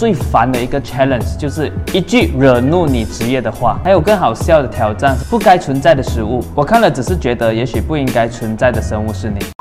[0.00, 3.78] 最烦的一个 challenge，就是一句惹怒你职业的话。
[3.84, 6.42] 还有更好笑的挑战，不该存在的食物。
[6.54, 9.59] 我看了只是觉得，也许不应该存在的生物是你。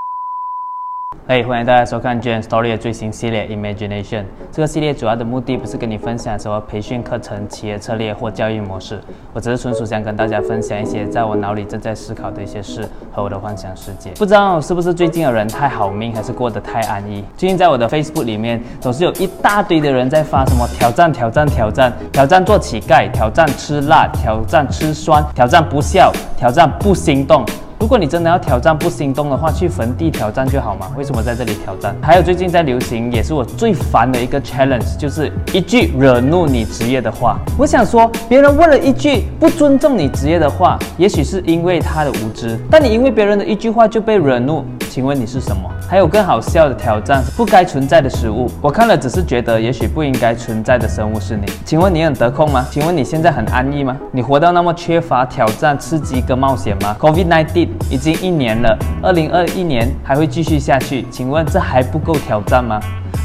[1.32, 4.24] 嘿，欢迎大家收看 Jane Story 的最新系列 Imagination。
[4.52, 9.00] 这个系列主要的目的不是跟你分享什么培训课程、企业策略或教育模式，
[9.32, 14.10] 我只是纯属想跟大家分享一些在我脑里正在思考的一些事和我的幻想世界。
[14.18, 17.24] 不知道是不是最近的人太好命，还是过得太安逸？
[17.38, 27.46] 最近在我的 Facebook 里面，总是有一大堆的人在发什么挑战、挑战、挑战、挑战做乞丐、挑战吃辣、挑战吃酸、挑战不笑、挑战不心动。
[27.80, 30.92] 如果你真的要挑战不心动的话，去坟地挑战就好嘛？
[30.98, 31.96] 为什么在这里挑战？
[32.02, 37.40] 还有最近在流行，也是我最烦的一个 challenge，就是一句惹怒你职业的话。
[37.58, 44.66] 我想说，别人问了一句不尊重你职业的话，也许是因为他的无知，但你因为别人的一句话就被惹怒。
[44.90, 45.70] 请问你是什么？
[45.88, 48.50] 还有更好笑的挑战，不该存在的食物。
[48.60, 51.46] 我看了只是觉得，也许不应该存在的生物是你。
[51.64, 52.66] 请问你很得空吗？
[52.72, 53.96] 请问你现在很安逸吗？
[54.12, 61.06] 你活到那么缺乏挑战、刺激跟冒险吗 Covid nineteen 已经一年了，二零二一年还会继续下去。
[61.12, 62.80] 请问这还不够挑战吗？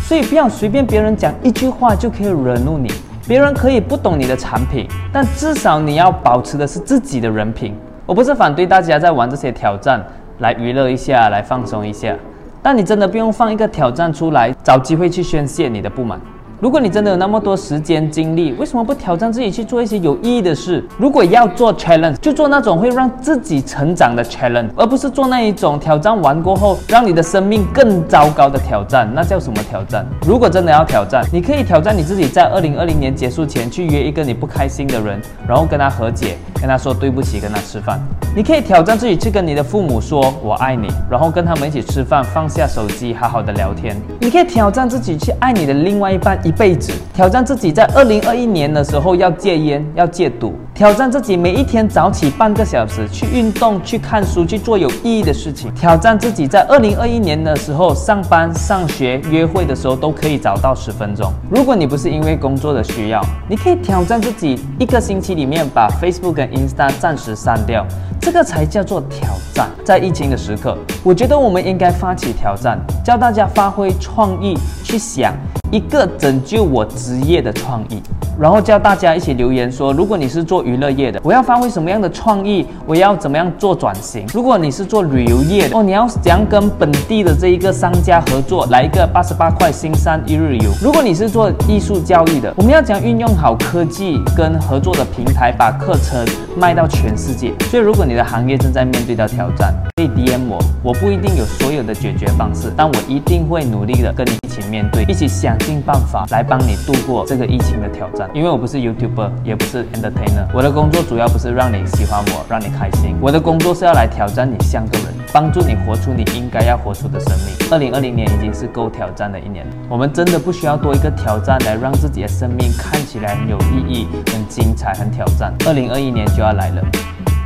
[0.06, 2.92] 所以不要随便别人讲一句话就可以惹怒你。
[3.26, 7.74] 别人可以不懂你的产品，但至少你要保持的是自己的人品。
[8.04, 10.04] 我不是反对大家在玩这些挑战。
[10.38, 12.14] 来娱乐一下，来放松一下，
[12.62, 16.20] 但你真的不用放一个挑战出来，找机会去宣泄你的不满。
[16.60, 20.82] 如果你真的有那么多时间精力，为什么不挑战自己去做一些有意义的事？
[20.96, 29.06] 如果要做 challenge，就做那种会让自己成长的 challenge，而不是做那一种挑战完过后让你的生命更糟糕的挑战。
[29.14, 30.06] 那叫什么挑战？
[30.26, 38.00] 如果真的要挑战，你可以挑战你自己在二零二零年结束前去约一个你不开心的人，然后跟他和解，跟他说对不起，跟他吃饭。
[38.34, 43.94] 你可以挑战自己去跟你的父母说我爱你，然后跟他们一起吃饭，放下手机，好好的聊天。
[44.18, 46.54] 你可以挑战自己去爱你的另外一半一。
[46.54, 50.54] 辈子挑战自己，在二零二一年的时候要戒烟，要戒赌。
[50.72, 55.72] 挑战自己，每一天早起半个小时去运动、去看书、去做有意义的事情。
[55.74, 61.32] 挑战自己，在二零二一年的时候上班、上学、约会的时候都可以找到十分钟。
[61.50, 67.84] 如果你不是因为工作的需要，你可以挑战自己，一个星期里面把 Facebook 跟 Insta 暂时删掉，
[68.20, 69.68] 这个才叫做挑战。
[69.84, 75.34] 在疫情的时刻，我觉得我们应该发起挑战，教大家发挥创意，去想
[75.74, 78.00] 一个拯救我职业的创意。
[78.38, 82.64] 然后叫大家一起留言说，如果你是做娱乐业的，我要发挥什么样的创意？
[82.86, 84.24] 我要怎么样做转型？
[84.32, 90.70] 如果你是做旅游业的，哦，你要怎样跟本地的这一个商家合作，来一个八十八块新山一日游？
[90.80, 96.24] 如果你是做艺术教育的，我们要讲运用好科技跟合作的平台，把课程
[96.56, 97.52] 卖到全世界。
[97.70, 108.28] 所以，如果你的行业正在面对到挑战，可以 DM 我，我不一定有所有的解决方式，但我一定会努力的跟你一起面对，一起想尽办法来帮你度过这个疫情的挑战。
[108.34, 113.16] 因为我不是 YouTuber，也不是 Entertainer，我的工作主要不是让你喜欢我，让你开心。
[113.20, 117.68] 我的工作是要来挑战你像个人，帮助你活出你应该要活出的生命。
[117.70, 125.54] 二零二零年已经是够挑战的一年，我们真的不需要多一个挑战来让自己的生命看起来很有意义、很精彩、很挑战。
[125.66, 126.82] 二零二一年就要来了。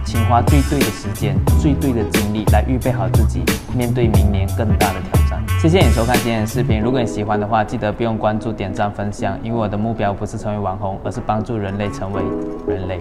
[0.04, 3.42] 请花最对的时间、最对的精力来预备好自己，
[3.76, 5.27] 面对明年更大的挑战。
[5.60, 6.80] 谢谢你收看今天的视频。
[6.80, 12.22] 如果你喜欢的话，记得不用关注、点赞、分享，因为我的目标不是成为网红，而是帮助人类成为
[12.68, 13.00] 人类。